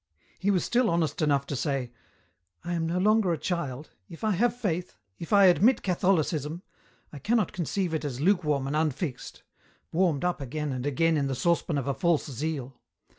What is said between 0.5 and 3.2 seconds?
still honest enough to say:" I am no